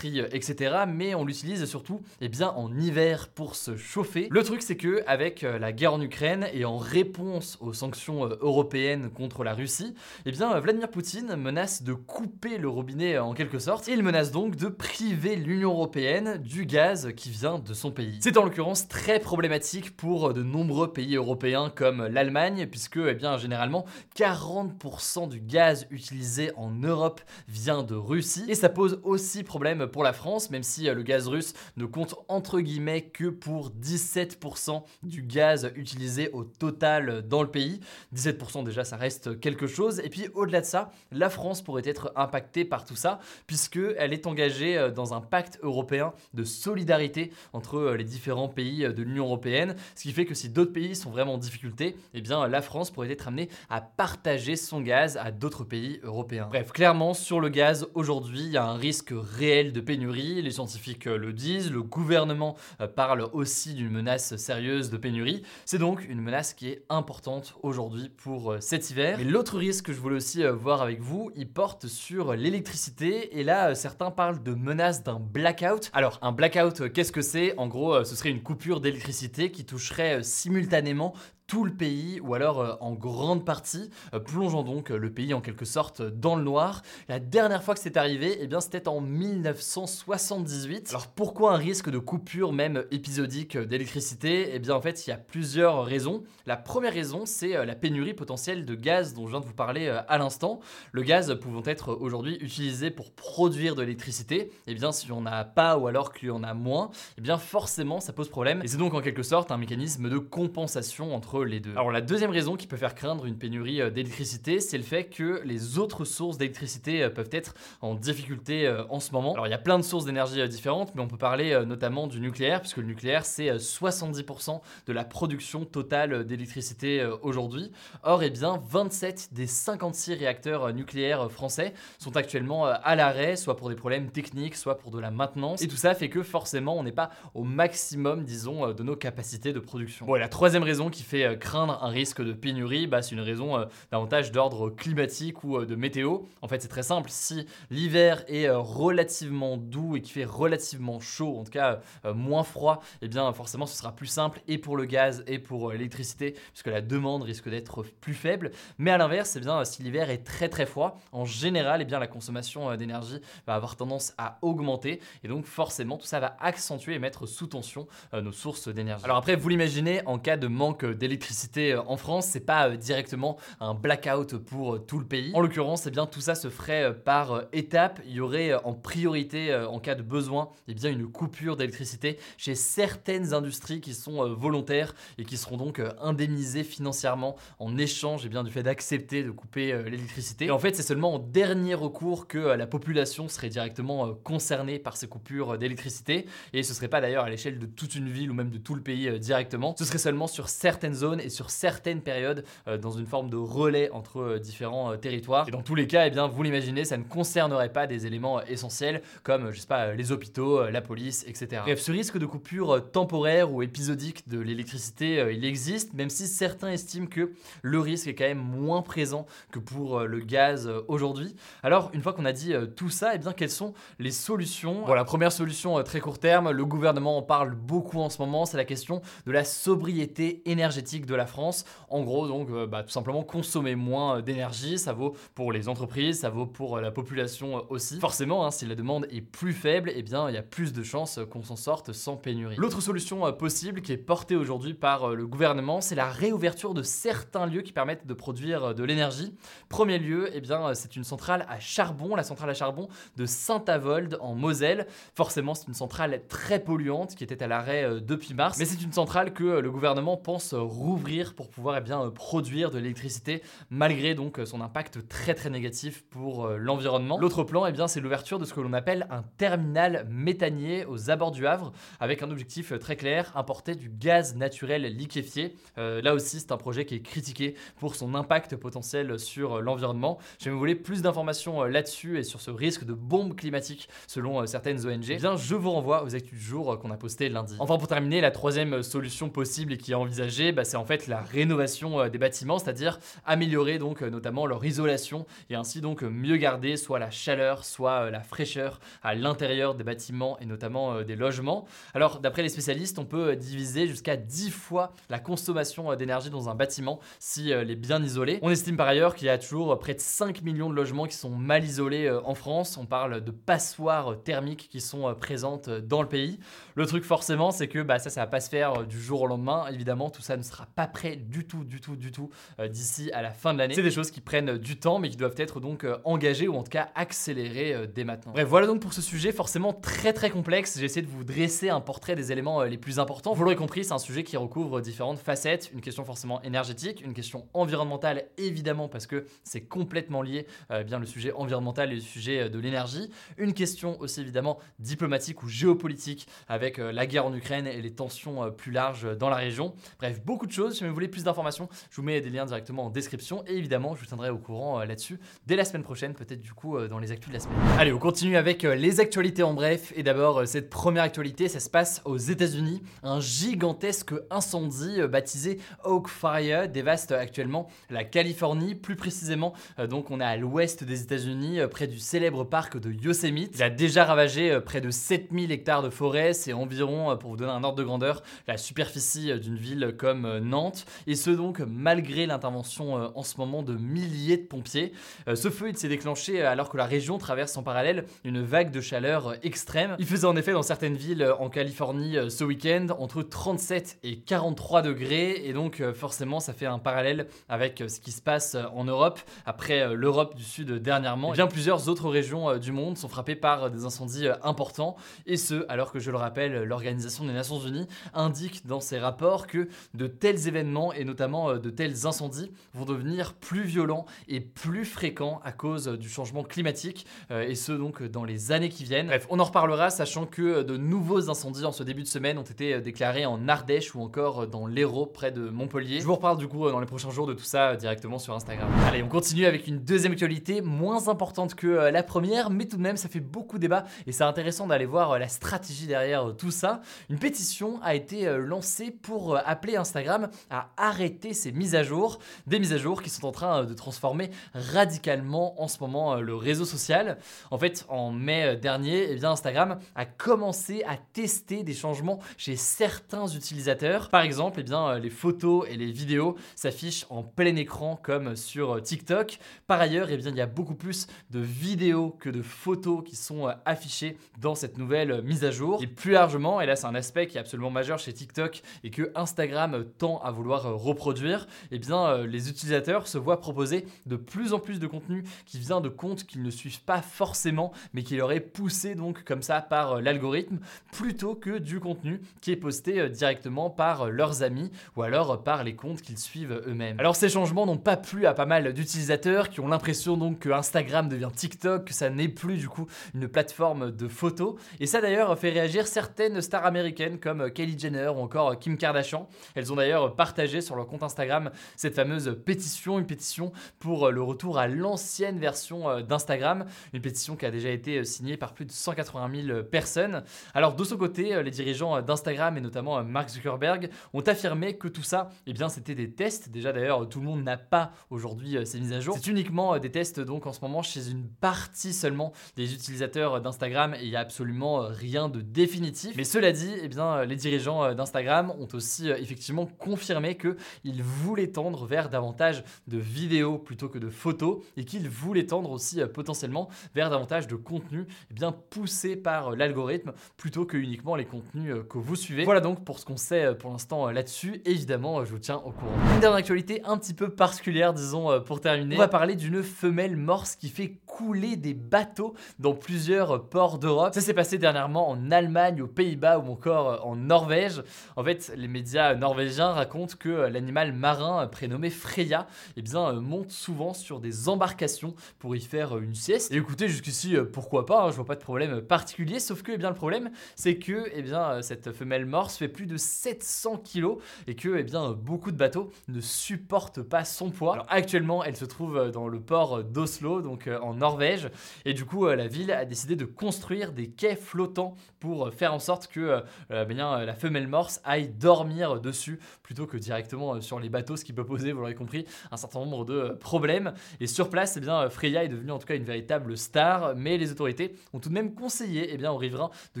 etc 0.32 0.84
mais 0.86 1.14
on 1.14 1.24
l'utilise 1.24 1.64
surtout 1.64 2.00
eh 2.20 2.28
bien, 2.28 2.48
en 2.48 2.74
hiver 2.76 3.28
pour 3.28 3.54
se 3.54 3.76
chauffer. 3.76 4.28
Le 4.30 4.42
truc 4.42 4.62
c'est 4.62 4.76
que 4.76 5.02
avec 5.06 5.44
euh, 5.44 5.58
la 5.58 5.72
guerre 5.72 5.94
en 5.94 6.00
Ukraine 6.00 6.46
et 6.52 6.64
en 6.64 6.78
réponse 6.78 7.58
aux 7.60 7.72
sanctions 7.72 8.26
euh, 8.26 8.38
européennes 8.40 9.10
contre 9.10 9.44
la 9.44 9.54
Russie, 9.54 9.94
eh 10.26 10.32
bien 10.32 10.58
Vladimir 10.60 10.90
Poutine 10.90 11.36
menace 11.36 11.82
de 11.82 11.92
couper 11.92 12.58
le 12.58 12.68
robinet 12.68 13.14
euh, 13.14 13.22
en 13.22 13.34
quelque 13.34 13.58
sorte 13.58 13.88
et 13.88 13.92
il 13.92 14.02
menace 14.02 14.30
donc 14.30 14.56
de 14.56 14.68
priver 14.68 15.36
l'Union 15.36 15.70
européenne 15.70 16.38
du 16.38 16.66
gaz 16.66 17.12
qui 17.16 17.30
vient 17.30 17.58
de 17.58 17.74
son 17.74 17.90
pays. 17.90 18.18
C'est 18.20 18.36
en 18.36 18.44
l'occurrence 18.44 18.88
très 18.88 19.20
problématique 19.20 19.96
pour 19.96 20.32
de 20.32 20.42
nombreux 20.42 20.92
pays 20.92 21.16
européens 21.16 21.70
comme 21.74 22.06
l'Allemagne 22.06 22.66
puisque 22.66 22.98
eh 22.98 23.14
bien 23.14 23.36
généralement 23.36 23.84
40% 24.16 25.28
du 25.28 25.40
gaz 25.40 25.86
utilisé 25.90 26.52
en 26.56 26.70
Europe 26.70 27.20
vient 27.48 27.82
de 27.82 27.94
Russie 27.94 28.44
et 28.48 28.54
ça 28.54 28.68
pose 28.68 29.00
aussi 29.04 29.42
problème 29.42 29.67
pour 29.90 30.02
la 30.02 30.12
France 30.12 30.50
même 30.50 30.62
si 30.62 30.88
euh, 30.88 30.94
le 30.94 31.02
gaz 31.02 31.28
russe 31.28 31.54
ne 31.76 31.84
compte 31.84 32.14
entre 32.28 32.60
guillemets 32.60 33.02
que 33.02 33.28
pour 33.28 33.70
17% 33.70 34.82
du 35.02 35.22
gaz 35.22 35.72
utilisé 35.76 36.30
au 36.32 36.44
total 36.44 37.26
dans 37.28 37.42
le 37.42 37.50
pays. 37.50 37.80
17% 38.14 38.64
déjà 38.64 38.84
ça 38.84 38.96
reste 38.96 39.38
quelque 39.40 39.66
chose. 39.66 40.00
Et 40.00 40.08
puis 40.08 40.28
au-delà 40.34 40.60
de 40.60 40.66
ça, 40.66 40.90
la 41.12 41.30
France 41.30 41.62
pourrait 41.62 41.82
être 41.84 42.12
impactée 42.16 42.64
par 42.64 42.84
tout 42.84 42.96
ça 42.96 43.20
puisqu'elle 43.46 44.12
est 44.12 44.26
engagée 44.26 44.78
euh, 44.78 44.90
dans 44.90 45.14
un 45.14 45.20
pacte 45.20 45.58
européen 45.62 46.12
de 46.34 46.44
solidarité 46.44 47.32
entre 47.52 47.78
euh, 47.78 47.96
les 47.96 48.04
différents 48.04 48.48
pays 48.48 48.80
de 48.80 49.02
l'Union 49.02 49.24
européenne. 49.24 49.76
Ce 49.94 50.02
qui 50.02 50.12
fait 50.12 50.24
que 50.24 50.34
si 50.34 50.48
d'autres 50.48 50.72
pays 50.72 50.96
sont 50.96 51.10
vraiment 51.10 51.34
en 51.34 51.38
difficulté, 51.38 51.96
eh 52.14 52.20
bien 52.20 52.46
la 52.48 52.62
France 52.62 52.90
pourrait 52.90 53.10
être 53.10 53.28
amenée 53.28 53.48
à 53.68 53.80
partager 53.80 54.56
son 54.56 54.80
gaz 54.80 55.16
à 55.16 55.30
d'autres 55.30 55.64
pays 55.64 56.00
européens. 56.02 56.48
Bref, 56.50 56.72
clairement 56.72 57.14
sur 57.14 57.40
le 57.40 57.48
gaz 57.48 57.88
aujourd'hui, 57.94 58.40
il 58.40 58.52
y 58.52 58.56
a 58.56 58.64
un 58.64 58.76
risque 58.76 59.12
réel 59.12 59.47
de 59.48 59.80
pénurie, 59.80 60.42
les 60.42 60.50
scientifiques 60.50 61.06
le 61.06 61.32
disent, 61.32 61.72
le 61.72 61.82
gouvernement 61.82 62.54
parle 62.94 63.22
aussi 63.32 63.72
d'une 63.72 63.88
menace 63.88 64.36
sérieuse 64.36 64.90
de 64.90 64.98
pénurie. 64.98 65.42
C'est 65.64 65.78
donc 65.78 66.06
une 66.06 66.20
menace 66.20 66.52
qui 66.52 66.68
est 66.68 66.84
importante 66.90 67.54
aujourd'hui 67.62 68.10
pour 68.10 68.56
cet 68.60 68.90
hiver. 68.90 69.16
Mais 69.16 69.24
l'autre 69.24 69.56
risque 69.56 69.86
que 69.86 69.94
je 69.94 70.00
voulais 70.00 70.16
aussi 70.16 70.44
voir 70.44 70.82
avec 70.82 71.00
vous, 71.00 71.30
il 71.34 71.48
porte 71.48 71.86
sur 71.86 72.34
l'électricité 72.34 73.38
et 73.38 73.42
là 73.42 73.74
certains 73.74 74.10
parlent 74.10 74.42
de 74.42 74.52
menace 74.52 75.02
d'un 75.02 75.18
blackout. 75.18 75.90
Alors 75.94 76.18
un 76.20 76.32
blackout, 76.32 76.92
qu'est-ce 76.92 77.12
que 77.12 77.22
c'est? 77.22 77.56
En 77.56 77.68
gros, 77.68 78.04
ce 78.04 78.14
serait 78.16 78.30
une 78.30 78.42
coupure 78.42 78.82
d'électricité 78.82 79.50
qui 79.50 79.64
toucherait 79.64 80.22
simultanément 80.22 81.14
tout 81.48 81.64
le 81.64 81.72
pays 81.72 82.20
ou 82.20 82.34
alors 82.34 82.60
euh, 82.60 82.74
en 82.80 82.92
grande 82.92 83.44
partie, 83.44 83.90
euh, 84.12 84.20
plongeant 84.20 84.62
donc 84.62 84.90
euh, 84.90 84.98
le 84.98 85.10
pays 85.10 85.32
en 85.32 85.40
quelque 85.40 85.64
sorte 85.64 86.02
dans 86.02 86.36
le 86.36 86.42
noir. 86.42 86.82
La 87.08 87.18
dernière 87.18 87.62
fois 87.62 87.74
que 87.74 87.80
c'est 87.80 87.96
arrivé, 87.96 88.36
eh 88.40 88.46
bien 88.46 88.60
c'était 88.60 88.86
en 88.86 89.00
1978. 89.00 90.90
Alors 90.90 91.06
pourquoi 91.08 91.54
un 91.54 91.56
risque 91.56 91.88
de 91.88 91.98
coupure 91.98 92.52
même 92.52 92.84
épisodique 92.90 93.56
d'électricité? 93.56 94.50
Eh 94.52 94.58
bien 94.58 94.74
en 94.74 94.82
fait 94.82 95.06
il 95.06 95.10
y 95.10 95.12
a 95.12 95.16
plusieurs 95.16 95.86
raisons. 95.86 96.22
La 96.44 96.58
première 96.58 96.92
raison 96.92 97.24
c'est 97.24 97.64
la 97.64 97.74
pénurie 97.74 98.12
potentielle 98.12 98.66
de 98.66 98.74
gaz 98.74 99.14
dont 99.14 99.26
je 99.26 99.30
viens 99.30 99.40
de 99.40 99.46
vous 99.46 99.54
parler 99.54 99.88
à 99.88 100.18
l'instant. 100.18 100.60
Le 100.92 101.02
gaz 101.02 101.34
pouvant 101.40 101.62
être 101.64 101.94
aujourd'hui 101.94 102.36
utilisé 102.42 102.90
pour 102.90 103.10
produire 103.12 103.74
de 103.74 103.80
l'électricité, 103.80 104.52
eh 104.66 104.74
bien 104.74 104.92
si 104.92 105.10
on 105.12 105.22
n'a 105.22 105.44
pas 105.44 105.78
ou 105.78 105.86
alors 105.86 106.12
qu'il 106.12 106.28
y 106.28 106.30
en 106.30 106.42
a 106.42 106.52
moins, 106.52 106.90
eh 107.16 107.22
bien 107.22 107.38
forcément 107.38 108.00
ça 108.00 108.12
pose 108.12 108.28
problème. 108.28 108.60
Et 108.62 108.68
c'est 108.68 108.76
donc 108.76 108.92
en 108.92 109.00
quelque 109.00 109.22
sorte 109.22 109.50
un 109.50 109.56
mécanisme 109.56 110.10
de 110.10 110.18
compensation 110.18 111.14
entre 111.14 111.37
les 111.44 111.60
deux. 111.60 111.72
Alors 111.72 111.90
la 111.90 112.00
deuxième 112.00 112.30
raison 112.30 112.56
qui 112.56 112.66
peut 112.66 112.76
faire 112.76 112.94
craindre 112.94 113.26
une 113.26 113.36
pénurie 113.36 113.80
euh, 113.80 113.90
d'électricité, 113.90 114.60
c'est 114.60 114.76
le 114.76 114.84
fait 114.84 115.04
que 115.04 115.40
les 115.44 115.78
autres 115.78 116.04
sources 116.04 116.38
d'électricité 116.38 117.02
euh, 117.02 117.10
peuvent 117.10 117.30
être 117.32 117.54
en 117.80 117.94
difficulté 117.94 118.66
euh, 118.66 118.84
en 118.90 119.00
ce 119.00 119.12
moment. 119.12 119.32
Alors 119.34 119.46
il 119.46 119.50
y 119.50 119.54
a 119.54 119.58
plein 119.58 119.78
de 119.78 119.84
sources 119.84 120.04
d'énergie 120.04 120.46
différentes, 120.48 120.94
mais 120.94 121.02
on 121.02 121.08
peut 121.08 121.16
parler 121.18 121.62
notamment 121.66 122.06
du 122.06 122.20
nucléaire, 122.20 122.60
puisque 122.60 122.78
le 122.78 122.84
nucléaire 122.84 123.24
c'est 123.24 123.48
70% 123.50 124.60
de 124.86 124.92
la 124.92 125.04
production 125.04 125.64
totale 125.64 126.24
d'électricité 126.24 127.04
aujourd'hui. 127.22 127.70
Or, 128.02 128.22
eh 128.22 128.30
bien, 128.30 128.60
27 128.68 129.30
des 129.32 129.46
56 129.46 130.14
réacteurs 130.14 130.72
nucléaires 130.72 131.30
français 131.30 131.74
sont 131.98 132.16
actuellement 132.16 132.66
à 132.66 132.94
l'arrêt, 132.94 133.36
soit 133.36 133.56
pour 133.56 133.68
des 133.68 133.74
problèmes 133.74 134.10
techniques, 134.10 134.56
soit 134.56 134.78
pour 134.78 134.90
de 134.90 135.00
la 135.00 135.10
maintenance. 135.10 135.62
Et 135.62 135.68
tout 135.68 135.76
ça 135.76 135.94
fait 135.94 136.08
que 136.08 136.22
forcément 136.22 136.76
on 136.76 136.82
n'est 136.82 136.92
pas 136.92 137.10
au 137.34 137.44
maximum, 137.44 138.24
disons, 138.24 138.72
de 138.72 138.82
nos 138.82 138.96
capacités 138.96 139.52
de 139.52 139.60
production. 139.60 140.06
Bon, 140.06 140.16
et 140.16 140.20
la 140.20 140.28
troisième 140.28 140.62
raison 140.62 140.90
qui 140.90 141.02
fait 141.02 141.27
euh, 141.28 141.36
craindre 141.36 141.78
un 141.82 141.88
risque 141.88 142.22
de 142.22 142.32
pénurie, 142.32 142.86
bah, 142.86 143.02
c'est 143.02 143.14
une 143.14 143.20
raison 143.20 143.58
euh, 143.58 143.66
davantage 143.90 144.32
d'ordre 144.32 144.70
climatique 144.70 145.44
ou 145.44 145.58
euh, 145.58 145.66
de 145.66 145.74
météo. 145.74 146.20
En 146.42 146.48
fait, 146.48 146.60
c'est 146.60 146.68
très 146.68 146.82
simple. 146.82 147.08
Si 147.10 147.46
l'hiver 147.70 148.24
est 148.28 148.48
relativement 148.50 149.56
doux 149.56 149.96
et 149.96 150.02
qu'il 150.02 150.12
fait 150.12 150.24
relativement 150.24 151.00
chaud, 151.00 151.38
en 151.38 151.44
tout 151.44 151.50
cas 151.50 151.80
moins 152.14 152.42
froid, 152.42 152.80
et 152.94 153.06
eh 153.06 153.08
bien 153.08 153.32
forcément 153.32 153.66
ce 153.66 153.76
sera 153.76 153.94
plus 153.94 154.06
simple 154.06 154.40
et 154.48 154.58
pour 154.58 154.76
le 154.76 154.84
gaz 154.84 155.24
et 155.26 155.38
pour 155.38 155.72
l'électricité, 155.72 156.34
puisque 156.52 156.68
la 156.68 156.80
demande 156.80 157.22
risque 157.22 157.48
d'être 157.48 157.82
plus 158.00 158.14
faible. 158.14 158.50
Mais 158.78 158.90
à 158.90 158.98
l'inverse, 158.98 159.36
eh 159.36 159.40
bien 159.40 159.64
si 159.64 159.82
l'hiver 159.82 160.10
est 160.10 160.24
très 160.24 160.48
très 160.48 160.66
froid, 160.66 161.00
en 161.12 161.24
général, 161.24 161.82
eh 161.82 161.84
bien 161.84 161.98
la 161.98 162.06
consommation 162.06 162.74
d'énergie 162.76 163.20
va 163.46 163.54
avoir 163.54 163.76
tendance 163.76 164.14
à 164.18 164.38
augmenter 164.42 165.00
et 165.24 165.28
donc 165.28 165.44
forcément 165.44 165.96
tout 165.96 166.06
ça 166.06 166.20
va 166.20 166.36
accentuer 166.40 166.94
et 166.94 166.98
mettre 166.98 167.26
sous 167.26 167.46
tension 167.46 167.86
nos 168.12 168.32
sources 168.32 168.68
d'énergie. 168.68 169.04
Alors 169.04 169.16
après, 169.16 169.36
vous 169.36 169.48
l'imaginez, 169.48 170.02
en 170.06 170.18
cas 170.18 170.36
de 170.36 170.46
manque 170.46 170.84
d'électricité 170.84 171.17
euh, 171.56 171.82
en 171.86 171.96
France, 171.96 172.26
c'est 172.26 172.40
pas 172.40 172.68
euh, 172.68 172.76
directement 172.76 173.36
un 173.60 173.74
blackout 173.74 174.36
pour 174.36 174.74
euh, 174.74 174.78
tout 174.78 174.98
le 174.98 175.04
pays. 175.04 175.30
En 175.34 175.40
l'occurrence, 175.40 175.86
eh 175.86 175.90
bien 175.90 176.06
tout 176.06 176.20
ça 176.20 176.34
se 176.34 176.48
ferait 176.48 176.94
par 176.94 177.44
étapes. 177.52 178.00
Il 178.06 178.12
y 178.12 178.20
aurait 178.20 178.54
en 178.54 178.74
priorité, 178.74 179.54
en 179.54 179.78
cas 179.78 179.94
de 179.94 180.02
besoin, 180.02 180.50
eh 180.68 180.74
bien 180.74 180.90
une 180.90 181.06
coupure 181.06 181.56
d'électricité 181.56 182.18
chez 182.36 182.54
certaines 182.54 183.34
industries 183.34 183.80
qui 183.80 183.94
sont 183.94 184.34
volontaires 184.34 184.94
et 185.18 185.24
qui 185.24 185.36
seront 185.36 185.56
donc 185.56 185.80
indemnisées 186.00 186.64
financièrement 186.64 187.36
en 187.58 187.76
échange 187.76 188.22
eh 188.24 188.28
bien, 188.28 188.44
du 188.44 188.50
fait 188.50 188.62
d'accepter 188.62 189.22
de 189.22 189.30
couper 189.30 189.82
l'électricité. 189.84 190.46
Et 190.46 190.50
en 190.50 190.58
fait, 190.58 190.76
c'est 190.76 190.82
seulement 190.82 191.14
en 191.14 191.18
dernier 191.18 191.74
recours 191.74 192.26
que 192.26 192.38
la 192.38 192.66
population 192.66 193.28
serait 193.28 193.48
directement 193.48 194.14
concernée 194.14 194.78
par 194.78 194.96
ces 194.96 195.08
coupures 195.08 195.58
d'électricité. 195.58 196.26
Et 196.52 196.62
ce 196.62 196.74
serait 196.74 196.88
pas 196.88 197.00
d'ailleurs 197.00 197.24
à 197.24 197.30
l'échelle 197.30 197.58
de 197.58 197.66
toute 197.66 197.94
une 197.94 198.08
ville 198.08 198.30
ou 198.30 198.34
même 198.34 198.50
de 198.50 198.58
tout 198.58 198.74
le 198.74 198.82
pays 198.82 199.18
directement. 199.18 199.74
Ce 199.78 199.84
serait 199.84 199.98
seulement 199.98 200.26
sur 200.26 200.48
certaines 200.48 200.94
zones 200.94 201.07
et 201.16 201.30
sur 201.30 201.50
certaines 201.50 202.00
périodes 202.00 202.44
euh, 202.66 202.78
dans 202.78 202.90
une 202.90 203.06
forme 203.06 203.30
de 203.30 203.36
relais 203.36 203.90
entre 203.90 204.20
euh, 204.20 204.38
différents 204.38 204.92
euh, 204.92 204.96
territoires. 204.96 205.48
Et 205.48 205.50
dans 205.50 205.62
tous 205.62 205.74
les 205.74 205.86
cas, 205.86 206.06
eh 206.06 206.10
bien, 206.10 206.26
vous 206.26 206.42
l'imaginez, 206.42 206.84
ça 206.84 206.96
ne 206.96 207.04
concernerait 207.04 207.72
pas 207.72 207.86
des 207.86 208.06
éléments 208.06 208.42
essentiels 208.42 209.02
comme, 209.22 209.50
je 209.50 209.60
sais 209.60 209.66
pas, 209.66 209.94
les 209.94 210.12
hôpitaux, 210.12 210.68
la 210.68 210.80
police, 210.80 211.24
etc. 211.26 211.62
Bref, 211.64 211.80
ce 211.80 211.92
risque 211.92 212.18
de 212.18 212.26
coupure 212.26 212.90
temporaire 212.90 213.52
ou 213.52 213.62
épisodique 213.62 214.28
de 214.28 214.38
l'électricité, 214.38 215.26
il 215.32 215.44
existe, 215.44 215.94
même 215.94 216.10
si 216.10 216.26
certains 216.26 216.70
estiment 216.70 217.06
que 217.06 217.32
le 217.62 217.80
risque 217.80 218.08
est 218.08 218.14
quand 218.14 218.24
même 218.24 218.38
moins 218.38 218.82
présent 218.82 219.26
que 219.50 219.58
pour 219.58 220.00
le 220.00 220.20
gaz 220.20 220.70
aujourd'hui. 220.88 221.34
Alors, 221.62 221.90
une 221.92 222.02
fois 222.02 222.12
qu'on 222.12 222.24
a 222.24 222.32
dit 222.32 222.54
tout 222.76 222.90
ça, 222.90 223.14
eh 223.14 223.18
bien, 223.18 223.32
quelles 223.32 223.50
sont 223.50 223.74
les 223.98 224.10
solutions? 224.10 224.84
Bon, 224.84 224.94
la 224.94 225.04
première 225.04 225.32
solution 225.32 225.82
très 225.82 226.00
court 226.00 226.18
terme, 226.18 226.50
le 226.50 226.64
gouvernement 226.64 227.16
en 227.16 227.22
parle 227.22 227.54
beaucoup 227.54 228.00
en 228.00 228.10
ce 228.10 228.20
moment, 228.20 228.46
c'est 228.46 228.56
la 228.56 228.64
question 228.64 229.02
de 229.26 229.32
la 229.32 229.44
sobriété 229.44 230.42
énergétique 230.46 230.87
de 230.96 231.14
la 231.14 231.26
France. 231.26 231.64
En 231.90 232.02
gros, 232.02 232.26
donc, 232.26 232.48
euh, 232.50 232.66
bah, 232.66 232.82
tout 232.82 232.90
simplement 232.90 233.22
consommer 233.22 233.74
moins 233.74 234.18
euh, 234.18 234.22
d'énergie. 234.22 234.78
Ça 234.78 234.92
vaut 234.92 235.14
pour 235.34 235.52
les 235.52 235.68
entreprises, 235.68 236.20
ça 236.20 236.30
vaut 236.30 236.46
pour 236.46 236.76
euh, 236.76 236.80
la 236.80 236.90
population 236.90 237.64
aussi. 237.68 238.00
Forcément, 238.00 238.46
hein, 238.46 238.50
si 238.50 238.66
la 238.66 238.74
demande 238.74 239.06
est 239.10 239.20
plus 239.20 239.52
faible, 239.52 239.92
eh 239.94 240.02
bien, 240.02 240.28
il 240.28 240.34
y 240.34 240.38
a 240.38 240.42
plus 240.42 240.72
de 240.72 240.82
chances 240.82 241.20
qu'on 241.30 241.42
s'en 241.42 241.56
sorte 241.56 241.92
sans 241.92 242.16
pénurie. 242.16 242.56
L'autre 242.56 242.80
solution 242.80 243.30
possible 243.32 243.82
qui 243.82 243.92
est 243.92 243.98
portée 243.98 244.36
aujourd'hui 244.36 244.74
par 244.74 245.14
le 245.14 245.26
gouvernement, 245.26 245.80
c'est 245.80 245.94
la 245.94 246.08
réouverture 246.08 246.72
de 246.72 246.82
certains 246.82 247.46
lieux 247.46 247.62
qui 247.62 247.72
permettent 247.72 248.06
de 248.06 248.14
produire 248.14 248.74
de 248.74 248.84
l'énergie. 248.84 249.34
Premier 249.68 249.98
lieu, 249.98 250.30
eh 250.32 250.40
bien, 250.40 250.72
c'est 250.74 250.96
une 250.96 251.04
centrale 251.04 251.44
à 251.48 251.60
charbon, 251.60 252.14
la 252.14 252.22
centrale 252.22 252.50
à 252.50 252.54
charbon 252.54 252.88
de 253.16 253.26
Saint-Avold 253.26 254.16
en 254.20 254.34
Moselle. 254.34 254.86
Forcément, 255.14 255.54
c'est 255.54 255.68
une 255.68 255.74
centrale 255.74 256.22
très 256.28 256.58
polluante 256.58 257.14
qui 257.14 257.24
était 257.24 257.42
à 257.42 257.46
l'arrêt 257.46 258.00
depuis 258.00 258.32
mars, 258.34 258.58
mais 258.58 258.64
c'est 258.64 258.82
une 258.82 258.92
centrale 258.92 259.32
que 259.32 259.44
le 259.44 259.70
gouvernement 259.70 260.16
pense 260.16 260.54
rouvrir 260.78 261.34
pour 261.34 261.50
pouvoir 261.50 261.76
eh 261.76 261.80
bien, 261.80 262.02
euh, 262.02 262.10
produire 262.10 262.70
de 262.70 262.78
l'électricité 262.78 263.42
malgré 263.70 264.14
donc 264.14 264.38
euh, 264.38 264.46
son 264.46 264.60
impact 264.60 265.08
très 265.08 265.34
très 265.34 265.50
négatif 265.50 266.04
pour 266.10 266.46
euh, 266.46 266.56
l'environnement. 266.56 267.18
L'autre 267.18 267.42
plan, 267.42 267.66
eh 267.66 267.72
c'est 267.88 268.00
l'ouverture 268.00 268.38
de 268.38 268.44
ce 268.44 268.54
que 268.54 268.60
l'on 268.60 268.72
appelle 268.72 269.06
un 269.10 269.22
terminal 269.36 270.06
méthanier 270.08 270.84
aux 270.84 271.10
abords 271.10 271.32
du 271.32 271.46
Havre 271.46 271.72
avec 272.00 272.22
un 272.22 272.30
objectif 272.30 272.78
très 272.78 272.96
clair, 272.96 273.32
importer 273.34 273.74
du 273.74 273.88
gaz 273.88 274.36
naturel 274.36 274.82
liquéfié. 274.82 275.56
là 275.76 276.14
aussi, 276.14 276.40
c'est 276.40 276.52
un 276.52 276.56
projet 276.56 276.84
qui 276.84 276.96
est 276.96 277.02
critiqué 277.02 277.54
pour 277.78 277.94
son 277.94 278.14
impact 278.14 278.56
potentiel 278.56 279.18
sur 279.18 279.62
l'environnement. 279.62 280.18
Si 280.38 280.48
vous 280.48 280.58
voulez 280.58 280.74
plus 280.74 281.02
d'informations 281.02 281.62
là-dessus 281.64 282.18
et 282.18 282.22
sur 282.22 282.40
ce 282.40 282.50
risque 282.50 282.84
de 282.84 282.92
bombe 282.92 283.34
climatique 283.34 283.88
selon 284.06 284.44
certaines 284.46 284.86
ONG, 284.86 285.10
eh 285.10 285.16
bien, 285.16 285.36
je 285.36 285.54
vous 285.54 285.70
renvoie 285.70 286.04
aux 286.04 286.14
actus 286.14 286.38
du 286.38 286.44
jour 286.44 286.78
qu'on 286.78 286.90
a 286.90 286.96
posté 286.96 287.28
lundi. 287.28 287.56
Enfin, 287.58 287.78
pour 287.78 287.88
terminer, 287.88 288.20
la 288.20 288.30
troisième 288.30 288.82
solution 288.82 289.30
possible 289.30 289.72
et 289.72 289.78
qui 289.78 289.92
est 289.92 289.96
envisagée, 289.96 290.52
bah, 290.52 290.64
c'est 290.68 290.76
en 290.76 290.84
fait 290.84 291.06
la 291.06 291.20
rénovation 291.20 292.00
euh, 292.00 292.08
des 292.08 292.18
bâtiments, 292.18 292.58
c'est-à-dire 292.58 293.00
améliorer 293.24 293.78
donc 293.78 294.02
euh, 294.02 294.10
notamment 294.10 294.46
leur 294.46 294.64
isolation 294.64 295.26
et 295.50 295.54
ainsi 295.54 295.80
donc 295.80 296.02
mieux 296.02 296.36
garder 296.36 296.76
soit 296.76 296.98
la 296.98 297.10
chaleur, 297.10 297.64
soit 297.64 298.04
euh, 298.04 298.10
la 298.10 298.20
fraîcheur 298.20 298.80
à 299.02 299.14
l'intérieur 299.14 299.74
des 299.74 299.84
bâtiments 299.84 300.38
et 300.40 300.46
notamment 300.46 301.02
des 301.02 301.16
logements. 301.16 301.66
Alors 301.94 302.20
d'après 302.20 302.42
les 302.42 302.48
spécialistes, 302.48 302.98
on 302.98 303.04
peut 303.04 303.34
diviser 303.34 303.86
jusqu'à 303.86 304.16
10 304.16 304.50
fois 304.50 304.92
la 305.08 305.18
consommation 305.18 305.94
d'énergie 305.96 306.30
dans 306.30 306.48
un 306.48 306.54
bâtiment 306.54 307.00
si 307.18 307.50
elle 307.50 307.70
est 307.70 307.76
bien 307.76 308.02
isolé. 308.02 308.38
On 308.42 308.50
estime 308.50 308.76
par 308.76 308.88
ailleurs 308.88 309.14
qu'il 309.14 309.26
y 309.26 309.30
a 309.30 309.38
toujours 309.38 309.78
près 309.78 309.94
de 309.94 310.00
5 310.00 310.42
millions 310.42 310.68
de 310.68 310.74
logements 310.74 311.06
qui 311.06 311.16
sont 311.16 311.30
mal 311.30 311.64
isolés 311.64 312.10
en 312.24 312.34
France. 312.34 312.76
On 312.76 312.86
parle 312.86 313.22
de 313.22 313.30
passoires 313.30 314.22
thermiques 314.22 314.68
qui 314.70 314.80
sont 314.80 315.14
présentes 315.14 315.70
dans 315.70 316.02
le 316.02 316.08
pays. 316.08 316.38
Le 316.74 316.86
truc 316.86 317.04
forcément, 317.04 317.50
c'est 317.50 317.68
que 317.68 317.82
bah, 317.82 317.98
ça, 317.98 318.10
ça 318.10 318.20
va 318.20 318.26
pas 318.26 318.40
se 318.40 318.50
faire 318.50 318.84
du 318.84 319.00
jour 319.00 319.22
au 319.22 319.26
lendemain. 319.26 319.66
Évidemment, 319.72 320.10
tout 320.10 320.22
ça 320.22 320.36
ne 320.36 320.42
sera 320.42 320.57
pas 320.66 320.86
prêt 320.86 321.16
du 321.16 321.46
tout, 321.46 321.64
du 321.64 321.80
tout, 321.80 321.96
du 321.96 322.10
tout 322.10 322.30
euh, 322.58 322.68
d'ici 322.68 323.10
à 323.12 323.22
la 323.22 323.30
fin 323.30 323.52
de 323.52 323.58
l'année. 323.58 323.74
C'est 323.74 323.82
des 323.82 323.90
choses 323.90 324.10
qui 324.10 324.20
prennent 324.20 324.58
du 324.58 324.78
temps, 324.78 324.98
mais 324.98 325.08
qui 325.08 325.16
doivent 325.16 325.34
être 325.36 325.60
donc 325.60 325.84
euh, 325.84 325.98
engagées 326.04 326.48
ou 326.48 326.56
en 326.56 326.62
tout 326.62 326.70
cas 326.70 326.88
accélérées 326.94 327.74
euh, 327.74 327.86
dès 327.86 328.04
maintenant. 328.04 328.32
Bref, 328.32 328.48
voilà 328.48 328.66
donc 328.66 328.80
pour 328.80 328.92
ce 328.92 329.02
sujet 329.02 329.32
forcément 329.32 329.72
très 329.72 330.12
très 330.12 330.30
complexe. 330.30 330.78
J'ai 330.78 330.84
essayé 330.84 331.02
de 331.02 331.10
vous 331.10 331.24
dresser 331.24 331.68
un 331.68 331.80
portrait 331.80 332.16
des 332.16 332.32
éléments 332.32 332.62
les 332.62 332.78
plus 332.78 332.98
importants. 332.98 333.34
Vous 333.34 333.44
l'aurez 333.44 333.56
compris, 333.56 333.84
c'est 333.84 333.92
un 333.92 333.98
sujet 333.98 334.24
qui 334.24 334.36
recouvre 334.36 334.80
différentes 334.80 335.18
facettes. 335.18 335.70
Une 335.72 335.80
question 335.80 336.04
forcément 336.04 336.42
énergétique, 336.42 337.02
une 337.04 337.14
question 337.14 337.46
environnementale 337.54 338.24
évidemment 338.36 338.88
parce 338.88 339.06
que 339.06 339.26
c'est 339.44 339.62
complètement 339.62 340.22
lié 340.22 340.46
bien 340.86 340.98
le 340.98 341.06
sujet 341.06 341.32
environnemental 341.32 341.92
et 341.92 341.96
le 341.96 342.00
sujet 342.00 342.50
de 342.50 342.58
l'énergie. 342.58 343.10
Une 343.36 343.52
question 343.52 344.00
aussi 344.00 344.20
évidemment 344.20 344.58
diplomatique 344.78 345.42
ou 345.42 345.48
géopolitique 345.48 346.26
avec 346.48 346.78
la 346.78 347.06
guerre 347.06 347.26
en 347.26 347.34
Ukraine 347.34 347.66
et 347.66 347.80
les 347.80 347.92
tensions 347.92 348.50
plus 348.52 348.72
larges 348.72 349.16
dans 349.16 349.28
la 349.28 349.36
région. 349.36 349.74
Bref, 349.98 350.20
beaucoup 350.24 350.46
de 350.46 350.47
de 350.48 350.52
choses. 350.52 350.76
Si 350.76 350.84
vous 350.84 350.92
voulez 350.92 351.08
plus 351.08 351.24
d'informations, 351.24 351.68
je 351.90 351.96
vous 351.96 352.02
mets 352.02 352.20
des 352.20 352.30
liens 352.30 352.46
directement 352.46 352.86
en 352.86 352.90
description. 352.90 353.44
Et 353.46 353.56
évidemment, 353.56 353.94
je 353.94 354.00
vous 354.00 354.06
tiendrai 354.06 354.30
au 354.30 354.38
courant 354.38 354.80
euh, 354.80 354.84
là-dessus 354.84 355.20
dès 355.46 355.56
la 355.56 355.64
semaine 355.64 355.82
prochaine, 355.82 356.14
peut-être 356.14 356.40
du 356.40 356.52
coup 356.52 356.76
euh, 356.76 356.88
dans 356.88 356.98
les 356.98 357.12
actus 357.12 357.28
de 357.28 357.34
la 357.34 357.40
semaine. 357.40 357.56
Allez, 357.78 357.92
on 357.92 357.98
continue 357.98 358.36
avec 358.36 358.64
euh, 358.64 358.74
les 358.74 359.00
actualités 359.00 359.42
en 359.42 359.54
bref. 359.54 359.92
Et 359.96 360.02
d'abord, 360.02 360.46
cette 360.46 360.70
première 360.70 361.04
actualité, 361.04 361.48
ça 361.48 361.60
se 361.60 361.70
passe 361.70 362.02
aux 362.04 362.16
États-Unis. 362.16 362.82
Un 363.02 363.20
gigantesque 363.20 364.12
incendie 364.30 365.00
baptisé 365.08 365.58
Oak 365.84 366.08
Fire 366.08 366.68
dévaste 366.68 367.12
actuellement 367.12 367.68
la 367.90 368.04
Californie, 368.04 368.74
plus 368.74 368.96
précisément. 368.96 369.52
donc, 369.88 370.10
on 370.10 370.20
est 370.20 370.24
à 370.24 370.36
l'ouest 370.36 370.84
des 370.84 371.02
États-Unis, 371.02 371.60
près 371.70 371.86
du 371.86 371.98
célèbre 371.98 372.44
parc 372.44 372.78
de 372.78 372.90
Yosemite. 372.90 373.52
Il 373.54 373.62
a 373.62 373.70
déjà 373.70 374.04
ravagé 374.04 374.58
près 374.60 374.80
de 374.80 374.90
7000 374.90 375.52
hectares 375.52 375.82
de 375.82 375.90
forêt. 375.90 376.32
C'est 376.32 376.52
environ, 376.52 377.16
pour 377.16 377.30
vous 377.30 377.36
donner 377.36 377.52
un 377.52 377.62
ordre 377.64 377.76
de 377.76 377.84
grandeur, 377.84 378.22
la 378.46 378.56
superficie 378.56 379.38
d'une 379.38 379.56
ville 379.56 379.94
comme 379.96 380.37
Nantes. 380.40 380.84
Et 381.06 381.14
ce 381.14 381.30
donc 381.30 381.60
malgré 381.60 382.26
l'intervention 382.26 382.94
en 383.16 383.22
ce 383.22 383.36
moment 383.38 383.62
de 383.62 383.74
milliers 383.74 384.36
de 384.36 384.46
pompiers. 384.46 384.92
Ce 385.34 385.50
feu, 385.50 385.68
s'est 385.74 385.88
déclenché 385.88 386.42
alors 386.42 386.68
que 386.70 386.76
la 386.76 386.86
région 386.86 387.18
traverse 387.18 387.56
en 387.56 387.62
parallèle 387.62 388.04
une 388.24 388.42
vague 388.42 388.70
de 388.70 388.80
chaleur 388.80 389.34
extrême. 389.44 389.96
Il 389.98 390.06
faisait 390.06 390.26
en 390.26 390.36
effet 390.36 390.52
dans 390.52 390.62
certaines 390.62 390.96
villes 390.96 391.30
en 391.38 391.48
Californie 391.50 392.16
ce 392.30 392.44
week-end 392.44 392.88
entre 392.98 393.22
37 393.22 393.98
et 394.02 394.18
43 394.18 394.82
degrés. 394.82 395.42
Et 395.44 395.52
donc 395.52 395.82
forcément, 395.92 396.40
ça 396.40 396.52
fait 396.52 396.66
un 396.66 396.78
parallèle 396.78 397.26
avec 397.48 397.82
ce 397.86 398.00
qui 398.00 398.12
se 398.12 398.22
passe 398.22 398.56
en 398.74 398.84
Europe. 398.84 399.20
Après 399.46 399.94
l'Europe 399.94 400.34
du 400.34 400.44
Sud 400.44 400.72
dernièrement, 400.72 401.32
et 401.32 401.36
bien 401.36 401.46
plusieurs 401.46 401.88
autres 401.88 402.08
régions 402.08 402.56
du 402.58 402.72
monde 402.72 402.96
sont 402.96 403.08
frappées 403.08 403.36
par 403.36 403.70
des 403.70 403.84
incendies 403.84 404.28
importants. 404.42 404.96
Et 405.26 405.36
ce, 405.36 405.64
alors 405.68 405.92
que 405.92 405.98
je 405.98 406.10
le 406.10 406.16
rappelle, 406.16 406.62
l'Organisation 406.64 407.24
des 407.24 407.32
Nations 407.32 407.60
Unies 407.60 407.86
indique 408.14 408.66
dans 408.66 408.80
ses 408.80 408.98
rapports 408.98 409.46
que 409.46 409.68
de 409.94 410.06
tels 410.06 410.27
événements 410.36 410.92
et 410.92 411.04
notamment 411.04 411.54
de 411.56 411.70
tels 411.70 412.06
incendies 412.06 412.50
vont 412.74 412.84
devenir 412.84 413.34
plus 413.34 413.62
violents 413.62 414.06
et 414.28 414.40
plus 414.40 414.84
fréquents 414.84 415.40
à 415.44 415.52
cause 415.52 415.88
du 415.88 416.08
changement 416.08 416.42
climatique 416.42 417.06
euh, 417.30 417.46
et 417.46 417.54
ce 417.54 417.72
donc 417.72 418.02
dans 418.02 418.24
les 418.24 418.52
années 418.52 418.68
qui 418.68 418.84
viennent. 418.84 419.06
Bref, 419.06 419.26
on 419.30 419.38
en 419.38 419.44
reparlera 419.44 419.90
sachant 419.90 420.26
que 420.26 420.62
de 420.62 420.76
nouveaux 420.76 421.30
incendies 421.30 421.64
en 421.64 421.72
ce 421.72 421.82
début 421.82 422.02
de 422.02 422.08
semaine 422.08 422.38
ont 422.38 422.42
été 422.42 422.80
déclarés 422.80 423.26
en 423.26 423.48
Ardèche 423.48 423.94
ou 423.94 424.00
encore 424.00 424.46
dans 424.46 424.66
l'Hérault 424.66 425.06
près 425.06 425.30
de 425.30 425.48
Montpellier. 425.48 426.00
Je 426.00 426.06
vous 426.06 426.14
reparle 426.14 426.38
du 426.38 426.48
coup 426.48 426.70
dans 426.70 426.80
les 426.80 426.86
prochains 426.86 427.10
jours 427.10 427.26
de 427.26 427.34
tout 427.34 427.44
ça 427.44 427.76
directement 427.76 428.18
sur 428.18 428.34
Instagram. 428.34 428.68
Allez, 428.86 429.02
on 429.02 429.08
continue 429.08 429.46
avec 429.46 429.66
une 429.66 429.78
deuxième 429.78 430.12
actualité 430.12 430.60
moins 430.60 431.08
importante 431.08 431.54
que 431.54 431.66
euh, 431.66 431.90
la 431.90 432.02
première, 432.02 432.50
mais 432.50 432.66
tout 432.66 432.76
de 432.76 432.82
même 432.82 432.96
ça 432.96 433.08
fait 433.08 433.20
beaucoup 433.20 433.58
débat 433.58 433.84
et 434.06 434.12
c'est 434.12 434.24
intéressant 434.24 434.66
d'aller 434.66 434.86
voir 434.86 435.12
euh, 435.12 435.18
la 435.18 435.28
stratégie 435.28 435.86
derrière 435.86 436.34
tout 436.36 436.50
ça. 436.50 436.80
Une 437.10 437.18
pétition 437.18 437.80
a 437.82 437.94
été 437.94 438.28
lancée 438.38 438.90
pour 438.90 439.36
appeler 439.36 439.76
Instagram 439.76 440.17
à 440.50 440.68
arrêter 440.76 441.34
ces 441.34 441.52
mises 441.52 441.74
à 441.74 441.82
jour, 441.82 442.18
des 442.46 442.58
mises 442.58 442.72
à 442.72 442.78
jour 442.78 443.02
qui 443.02 443.10
sont 443.10 443.26
en 443.26 443.32
train 443.32 443.64
de 443.64 443.74
transformer 443.74 444.30
radicalement 444.54 445.60
en 445.60 445.68
ce 445.68 445.80
moment 445.80 446.14
euh, 446.14 446.20
le 446.20 446.34
réseau 446.34 446.64
social. 446.64 447.18
En 447.50 447.58
fait, 447.58 447.84
en 447.88 448.10
mai 448.10 448.44
euh, 448.44 448.56
dernier, 448.56 449.10
eh 449.10 449.16
bien, 449.16 449.30
Instagram 449.30 449.78
a 449.94 450.04
commencé 450.04 450.82
à 450.84 450.96
tester 450.96 451.62
des 451.62 451.74
changements 451.74 452.18
chez 452.36 452.56
certains 452.56 453.26
utilisateurs. 453.26 454.08
Par 454.08 454.22
exemple, 454.22 454.60
eh 454.60 454.64
bien, 454.64 454.88
euh, 454.88 454.98
les 454.98 455.10
photos 455.10 455.66
et 455.68 455.76
les 455.76 455.92
vidéos 455.92 456.36
s'affichent 456.54 457.06
en 457.10 457.22
plein 457.22 457.56
écran 457.56 457.98
comme 458.02 458.36
sur 458.36 458.80
TikTok. 458.82 459.38
Par 459.66 459.80
ailleurs, 459.80 460.08
eh 460.10 460.16
bien, 460.16 460.30
il 460.30 460.36
y 460.36 460.40
a 460.40 460.46
beaucoup 460.46 460.74
plus 460.74 461.06
de 461.30 461.40
vidéos 461.40 462.10
que 462.18 462.30
de 462.30 462.42
photos 462.42 463.02
qui 463.04 463.16
sont 463.16 463.48
affichées 463.64 464.18
dans 464.40 464.54
cette 464.54 464.78
nouvelle 464.78 465.22
mise 465.22 465.44
à 465.44 465.50
jour. 465.50 465.82
Et 465.82 465.86
plus 465.86 466.12
largement, 466.12 466.60
et 466.60 466.66
là 466.66 466.76
c'est 466.76 466.86
un 466.86 466.94
aspect 466.94 467.26
qui 467.26 467.36
est 467.36 467.40
absolument 467.40 467.70
majeur 467.70 467.98
chez 467.98 468.12
TikTok 468.12 468.62
et 468.84 468.90
que 468.90 469.10
Instagram 469.14 469.84
tend 469.98 470.18
à 470.18 470.30
vouloir 470.30 470.74
reproduire, 470.78 471.46
eh 471.70 471.78
bien, 471.78 472.24
les 472.24 472.48
utilisateurs 472.48 473.08
se 473.08 473.18
voient 473.18 473.40
proposer 473.40 473.86
de 474.06 474.16
plus 474.16 474.52
en 474.52 474.58
plus 474.58 474.78
de 474.78 474.86
contenu 474.86 475.24
qui 475.46 475.58
vient 475.58 475.80
de 475.80 475.88
comptes 475.88 476.24
qu'ils 476.24 476.42
ne 476.42 476.50
suivent 476.50 476.82
pas 476.82 477.02
forcément, 477.02 477.72
mais 477.92 478.02
qui 478.02 478.16
leur 478.16 478.32
est 478.32 478.40
poussé 478.40 478.94
donc 478.94 479.24
comme 479.24 479.42
ça 479.42 479.60
par 479.60 479.94
euh, 479.94 480.00
l'algorithme, 480.00 480.58
plutôt 480.92 481.34
que 481.34 481.58
du 481.58 481.80
contenu 481.80 482.20
qui 482.40 482.52
est 482.52 482.56
posté 482.56 483.00
euh, 483.00 483.08
directement 483.08 483.70
par 483.70 484.02
euh, 484.02 484.10
leurs 484.10 484.42
amis 484.42 484.70
ou 484.96 485.02
alors 485.02 485.42
par 485.42 485.64
les 485.64 485.74
comptes 485.74 486.02
qu'ils 486.02 486.18
suivent 486.18 486.62
eux-mêmes. 486.66 486.98
Alors 486.98 487.16
ces 487.16 487.28
changements 487.28 487.66
n'ont 487.66 487.78
pas 487.78 487.96
plu 487.96 488.26
à 488.26 488.34
pas 488.34 488.46
mal 488.46 488.72
d'utilisateurs 488.72 489.48
qui 489.48 489.60
ont 489.60 489.68
l'impression 489.68 490.16
donc 490.16 490.40
que 490.40 490.50
Instagram 490.50 491.08
devient 491.08 491.30
TikTok, 491.34 491.86
que 491.86 491.94
ça 491.94 492.10
n'est 492.10 492.28
plus 492.28 492.56
du 492.56 492.68
coup 492.68 492.86
une 493.14 493.28
plateforme 493.28 493.90
de 493.90 494.08
photos. 494.08 494.56
Et 494.80 494.86
ça 494.86 495.00
d'ailleurs 495.00 495.38
fait 495.38 495.50
réagir 495.50 495.86
certaines 495.86 496.40
stars 496.40 496.66
américaines 496.66 497.18
comme 497.18 497.50
Kylie 497.50 497.78
Jenner 497.78 498.08
ou 498.08 498.20
encore 498.20 498.58
Kim 498.58 498.76
Kardashian. 498.76 499.28
Elles 499.54 499.72
ont 499.72 499.76
d'ailleurs 499.76 499.87
partagé 500.16 500.60
sur 500.60 500.76
leur 500.76 500.86
compte 500.86 501.02
Instagram 501.02 501.50
cette 501.76 501.94
fameuse 501.94 502.36
pétition, 502.44 502.98
une 502.98 503.06
pétition 503.06 503.52
pour 503.78 504.10
le 504.10 504.22
retour 504.22 504.58
à 504.58 504.68
l'ancienne 504.68 505.38
version 505.38 505.88
euh, 505.88 506.02
d'Instagram, 506.02 506.64
une 506.92 507.00
pétition 507.00 507.36
qui 507.36 507.46
a 507.46 507.50
déjà 507.50 507.70
été 507.70 507.98
euh, 507.98 508.04
signée 508.04 508.36
par 508.36 508.54
plus 508.54 508.64
de 508.64 508.72
180 508.72 509.44
000 509.46 509.62
personnes. 509.64 510.22
Alors 510.54 510.74
de 510.74 510.84
son 510.84 510.96
côté, 510.96 511.34
euh, 511.34 511.42
les 511.42 511.50
dirigeants 511.50 512.00
d'Instagram 512.02 512.56
et 512.56 512.60
notamment 512.60 513.02
Mark 513.04 513.28
Zuckerberg 513.28 513.90
ont 514.12 514.20
affirmé 514.20 514.76
que 514.76 514.88
tout 514.88 515.02
ça, 515.02 515.30
eh 515.46 515.52
bien 515.52 515.68
c'était 515.68 515.94
des 515.94 516.10
tests. 516.10 516.48
Déjà 516.48 516.72
d'ailleurs, 516.72 517.08
tout 517.08 517.20
le 517.20 517.26
monde 517.26 517.42
n'a 517.42 517.56
pas 517.56 517.92
aujourd'hui 518.10 518.56
ces 518.66 518.80
mises 518.80 518.92
à 518.92 519.00
jour. 519.00 519.16
C'est 519.16 519.30
uniquement 519.30 519.78
des 519.78 519.90
tests 519.90 520.20
donc 520.20 520.46
en 520.46 520.52
ce 520.52 520.60
moment 520.60 520.82
chez 520.82 521.10
une 521.10 521.28
partie 521.28 521.92
seulement 521.92 522.32
des 522.56 522.74
utilisateurs 522.74 523.40
d'Instagram 523.40 523.94
et 523.94 524.04
il 524.04 524.10
n'y 524.10 524.16
a 524.16 524.20
absolument 524.20 524.88
rien 524.88 525.28
de 525.28 525.40
définitif. 525.40 526.14
Mais 526.16 526.24
cela 526.24 526.52
dit, 526.52 526.72
eh 526.82 526.88
bien 526.88 527.24
les 527.24 527.36
dirigeants 527.36 527.94
d'Instagram 527.94 528.52
ont 528.58 528.68
aussi 528.72 529.08
effectivement 529.08 529.66
confirmé 529.78 530.36
qu'ils 530.36 531.02
voulaient 531.02 531.52
tendre 531.52 531.86
vers 531.86 532.08
davantage 532.08 532.64
de 532.86 532.98
vidéos 532.98 533.58
plutôt 533.58 533.88
que 533.88 533.98
de 533.98 534.10
photos 534.10 534.58
et 534.76 534.84
qu'ils 534.84 535.08
voulaient 535.08 535.46
tendre 535.46 535.70
aussi 535.70 536.00
euh, 536.00 536.06
potentiellement 536.06 536.68
vers 536.94 537.10
davantage 537.10 537.46
de 537.46 537.56
contenu 537.56 538.06
eh 538.30 538.34
bien 538.34 538.52
poussé 538.52 539.16
par 539.16 539.48
euh, 539.48 539.56
l'algorithme 539.56 540.12
plutôt 540.36 540.66
que 540.66 540.76
uniquement 540.76 541.16
les 541.16 541.24
contenus 541.24 541.74
euh, 541.74 541.82
que 541.82 541.98
vous 541.98 542.16
suivez. 542.16 542.44
Voilà 542.44 542.60
donc 542.60 542.84
pour 542.84 542.98
ce 542.98 543.04
qu'on 543.04 543.16
sait 543.16 543.54
pour 543.54 543.70
l'instant 543.70 544.10
là-dessus. 544.10 544.60
Évidemment, 544.64 545.24
je 545.24 545.30
vous 545.30 545.38
tiens 545.38 545.56
au 545.64 545.70
courant. 545.70 545.92
Une 546.14 546.20
dernière 546.20 546.38
actualité 546.38 546.82
un 546.84 546.98
petit 546.98 547.14
peu 547.14 547.30
particulière, 547.30 547.94
disons, 547.94 548.40
pour 548.42 548.60
terminer. 548.60 548.96
On 548.96 548.98
va 548.98 549.08
parler 549.08 549.36
d'une 549.36 549.62
femelle 549.62 550.16
morse 550.16 550.56
qui 550.56 550.68
fait 550.68 550.98
couler 551.06 551.56
des 551.56 551.74
bateaux 551.74 552.34
dans 552.58 552.74
plusieurs 552.74 553.48
ports 553.48 553.78
d'Europe. 553.78 554.14
Ça 554.14 554.20
s'est 554.20 554.34
passé 554.34 554.58
dernièrement 554.58 555.08
en 555.08 555.30
Allemagne, 555.30 555.82
aux 555.82 555.86
Pays-Bas 555.86 556.38
ou 556.38 556.50
encore 556.50 557.06
en 557.06 557.16
Norvège. 557.16 557.82
En 558.16 558.24
fait, 558.24 558.52
les 558.56 558.68
médias 558.68 559.14
norvégiens 559.14 559.67
racontent 559.72 560.14
que 560.18 560.28
l'animal 560.28 560.92
marin 560.92 561.46
prénommé 561.46 561.90
Freya 561.90 562.46
eh 562.76 562.82
bien, 562.82 563.12
monte 563.14 563.50
souvent 563.50 563.94
sur 563.94 564.20
des 564.20 564.48
embarcations 564.48 565.14
pour 565.38 565.56
y 565.56 565.60
faire 565.60 565.96
euh, 565.96 566.00
une 566.00 566.14
sieste. 566.14 566.52
Et 566.52 566.56
écoutez, 566.56 566.88
jusqu'ici, 566.88 567.36
euh, 567.36 567.44
pourquoi 567.44 567.86
pas, 567.86 568.04
hein, 568.04 568.10
je 568.10 568.16
vois 568.16 568.24
pas 568.24 568.34
de 568.34 568.40
problème 568.40 568.80
particulier, 568.80 569.40
sauf 569.40 569.62
que 569.62 569.72
eh 569.72 569.78
bien, 569.78 569.88
le 569.88 569.94
problème, 569.94 570.30
c'est 570.56 570.76
que 570.76 571.08
eh 571.12 571.22
bien, 571.22 571.50
euh, 571.50 571.62
cette 571.62 571.92
femelle 571.92 572.26
morse 572.26 572.56
fait 572.56 572.68
plus 572.68 572.86
de 572.86 572.96
700 572.96 573.78
kg 573.78 574.16
et 574.46 574.54
que 574.54 574.82
bien, 574.82 575.12
beaucoup 575.12 575.50
de 575.50 575.56
bateaux 575.56 575.90
ne 576.08 576.20
supportent 576.20 577.02
pas 577.02 577.24
son 577.24 577.50
poids. 577.50 577.74
Alors 577.74 577.86
actuellement, 577.88 578.44
elle 578.44 578.56
se 578.56 578.64
trouve 578.64 579.10
dans 579.10 579.28
le 579.28 579.40
port 579.40 579.84
d'Oslo, 579.84 580.40
donc 580.40 580.68
en 580.82 580.94
Norvège, 580.94 581.50
et 581.84 581.94
du 581.94 582.04
coup, 582.04 582.26
la 582.26 582.46
ville 582.46 582.70
a 582.70 582.84
décidé 582.84 583.16
de 583.16 583.24
construire 583.24 583.92
des 583.92 584.08
quais 584.08 584.36
flottants 584.36 584.94
pour 585.20 585.52
faire 585.52 585.74
en 585.74 585.78
sorte 585.78 586.06
que 586.06 586.42
bien, 586.86 587.24
la 587.24 587.34
femelle 587.34 587.68
morse 587.68 588.00
aille 588.04 588.28
dormir 588.28 589.00
dessus 589.00 589.40
plutôt 589.62 589.86
que 589.86 589.96
directement 589.96 590.60
sur 590.60 590.80
les 590.80 590.88
bateaux, 590.88 591.16
ce 591.16 591.24
qui 591.24 591.32
peut 591.32 591.44
poser, 591.44 591.72
vous 591.72 591.80
l'aurez 591.80 591.94
compris, 591.94 592.24
un 592.50 592.56
certain 592.56 592.80
nombre 592.80 593.04
de 593.04 593.36
problèmes. 593.40 593.92
Et 594.20 594.26
sur 594.26 594.50
place, 594.50 594.76
eh 594.76 594.80
bien, 594.80 595.08
Freya 595.10 595.44
est 595.44 595.48
devenue 595.48 595.72
en 595.72 595.78
tout 595.78 595.86
cas 595.86 595.94
une 595.94 596.04
véritable 596.04 596.56
star, 596.56 597.14
mais 597.16 597.38
les 597.38 597.50
autorités 597.50 597.94
ont 598.12 598.20
tout 598.20 598.28
de 598.28 598.34
même 598.34 598.54
conseillé 598.54 599.08
eh 599.12 599.16
bien, 599.16 599.32
aux 599.32 599.36
riverains 599.36 599.70
de 599.94 600.00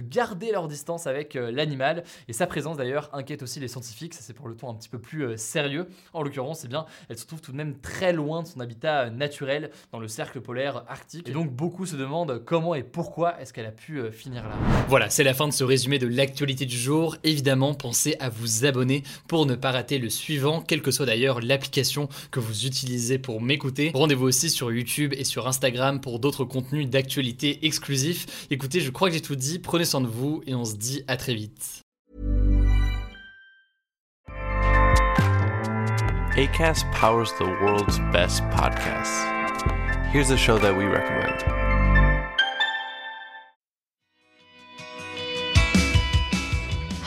garder 0.00 0.52
leur 0.52 0.68
distance 0.68 1.06
avec 1.06 1.36
euh, 1.36 1.50
l'animal. 1.50 2.04
Et 2.28 2.32
sa 2.32 2.46
présence 2.46 2.76
d'ailleurs 2.76 3.10
inquiète 3.12 3.42
aussi 3.42 3.60
les 3.60 3.68
scientifiques, 3.68 4.14
ça 4.14 4.20
c'est 4.22 4.34
pour 4.34 4.48
le 4.48 4.56
ton 4.56 4.70
un 4.70 4.74
petit 4.74 4.88
peu 4.88 4.98
plus 4.98 5.24
euh, 5.24 5.36
sérieux. 5.36 5.88
En 6.12 6.22
l'occurrence, 6.22 6.64
eh 6.64 6.68
bien, 6.68 6.86
elle 7.08 7.18
se 7.18 7.26
trouve 7.26 7.40
tout 7.40 7.52
de 7.52 7.56
même 7.56 7.78
très 7.78 8.12
loin 8.12 8.42
de 8.42 8.48
son 8.48 8.60
habitat 8.60 9.06
euh, 9.06 9.10
naturel 9.10 9.70
dans 9.92 9.98
le 9.98 10.08
cercle 10.08 10.40
polaire 10.40 10.84
arctique. 10.88 11.28
Et 11.28 11.32
donc 11.32 11.50
beaucoup 11.52 11.86
se 11.86 11.96
demandent 11.96 12.42
comment 12.44 12.74
et 12.74 12.82
pourquoi 12.82 13.40
est-ce 13.40 13.52
qu'elle 13.52 13.66
a 13.66 13.72
pu 13.72 14.10
finir 14.12 14.44
là. 14.44 14.54
Voilà, 14.88 15.10
c'est 15.10 15.24
la 15.24 15.34
fin 15.34 15.48
de 15.48 15.52
ce 15.52 15.64
résumé 15.64 15.98
de 15.98 16.06
l'actualité 16.06 16.66
du 16.66 16.76
jour. 16.76 17.16
Évidemment, 17.24 17.74
pensez 17.74 18.16
à 18.20 18.28
vous 18.28 18.64
abonner 18.64 19.02
pour 19.26 19.46
ne 19.48 19.56
pas 19.56 19.72
rater 19.72 19.98
le 19.98 20.10
suivant, 20.10 20.60
quelle 20.60 20.82
que 20.82 20.90
soit 20.90 21.06
d'ailleurs 21.06 21.40
l'application 21.40 22.08
que 22.30 22.40
vous 22.40 22.66
utilisez 22.66 23.18
pour 23.18 23.40
m'écouter. 23.40 23.90
Rendez-vous 23.94 24.26
aussi 24.26 24.50
sur 24.50 24.70
YouTube 24.70 25.14
et 25.16 25.24
sur 25.24 25.48
Instagram 25.48 26.00
pour 26.00 26.20
d'autres 26.20 26.44
contenus 26.44 26.88
d'actualité 26.88 27.66
exclusifs. 27.66 28.46
Écoutez, 28.50 28.80
je 28.80 28.90
crois 28.90 29.08
que 29.08 29.14
j'ai 29.14 29.20
tout 29.20 29.36
dit, 29.36 29.58
prenez 29.58 29.84
soin 29.84 30.00
de 30.00 30.06
vous 30.06 30.42
et 30.46 30.54
on 30.54 30.64
se 30.64 30.76
dit 30.76 31.02
à 31.08 31.16
très 31.16 31.34
vite. 31.34 31.82
ACAST 36.36 36.86
powers 36.92 37.32
the 37.38 37.46
world's 37.60 37.98
best 38.12 38.44
podcasts. 38.50 39.24
Here's 40.12 40.30
a 40.30 40.36
show 40.36 40.56
that 40.58 40.72
we 40.72 40.84
recommend. 40.84 41.57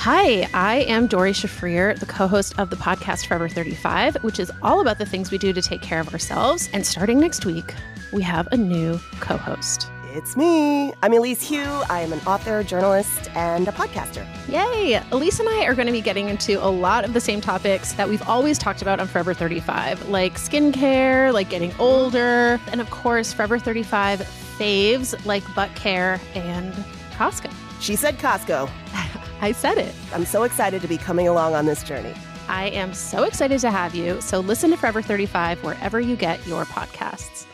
Hi, 0.03 0.49
I 0.51 0.77
am 0.87 1.05
Dory 1.05 1.31
Shafrir, 1.31 1.95
the 1.99 2.07
co 2.07 2.27
host 2.27 2.57
of 2.57 2.71
the 2.71 2.75
podcast 2.75 3.27
Forever 3.27 3.47
35, 3.47 4.15
which 4.23 4.39
is 4.39 4.51
all 4.63 4.81
about 4.81 4.97
the 4.97 5.05
things 5.05 5.29
we 5.29 5.37
do 5.37 5.53
to 5.53 5.61
take 5.61 5.83
care 5.83 5.99
of 5.99 6.11
ourselves. 6.11 6.71
And 6.73 6.83
starting 6.83 7.19
next 7.19 7.45
week, 7.45 7.75
we 8.11 8.23
have 8.23 8.47
a 8.51 8.57
new 8.57 8.99
co 9.19 9.37
host. 9.37 9.91
It's 10.05 10.35
me. 10.35 10.91
I'm 11.03 11.13
Elise 11.13 11.47
Hu. 11.47 11.61
I 11.87 11.99
am 11.99 12.13
an 12.13 12.19
author, 12.21 12.63
journalist, 12.63 13.29
and 13.35 13.67
a 13.67 13.71
podcaster. 13.71 14.25
Yay! 14.49 14.99
Elise 15.11 15.39
and 15.39 15.47
I 15.47 15.65
are 15.65 15.75
going 15.75 15.85
to 15.85 15.93
be 15.93 16.01
getting 16.01 16.29
into 16.29 16.57
a 16.65 16.65
lot 16.65 17.05
of 17.05 17.13
the 17.13 17.21
same 17.21 17.39
topics 17.39 17.93
that 17.93 18.09
we've 18.09 18.27
always 18.27 18.57
talked 18.57 18.81
about 18.81 18.99
on 18.99 19.07
Forever 19.07 19.35
35, 19.35 20.09
like 20.09 20.33
skincare, 20.39 21.31
like 21.31 21.51
getting 21.51 21.75
older, 21.77 22.59
and 22.71 22.81
of 22.81 22.89
course, 22.89 23.33
Forever 23.33 23.59
35 23.59 24.21
faves 24.57 25.23
like 25.27 25.43
butt 25.53 25.69
care 25.75 26.19
and 26.33 26.73
Costco. 27.11 27.53
She 27.79 27.95
said 27.95 28.17
Costco. 28.17 28.67
I 29.41 29.51
said 29.51 29.77
it. 29.77 29.93
I'm 30.13 30.25
so 30.25 30.43
excited 30.43 30.81
to 30.81 30.87
be 30.87 30.97
coming 30.97 31.27
along 31.27 31.55
on 31.55 31.65
this 31.65 31.83
journey. 31.83 32.13
I 32.47 32.65
am 32.69 32.93
so 32.93 33.23
excited 33.23 33.59
to 33.61 33.71
have 33.71 33.95
you. 33.95 34.21
So 34.21 34.39
listen 34.39 34.69
to 34.71 34.77
Forever 34.77 35.01
35 35.01 35.63
wherever 35.63 35.99
you 35.99 36.15
get 36.15 36.45
your 36.47 36.65
podcasts. 36.65 37.45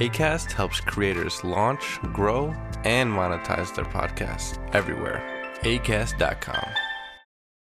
ACAST 0.00 0.52
helps 0.52 0.80
creators 0.80 1.44
launch, 1.44 2.00
grow, 2.14 2.54
and 2.84 3.12
monetize 3.12 3.74
their 3.74 3.84
podcasts 3.84 4.58
everywhere. 4.74 5.22
ACAST.com. 5.60 6.89